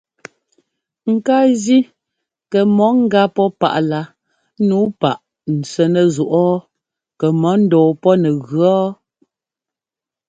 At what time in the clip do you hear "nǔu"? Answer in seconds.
4.67-4.81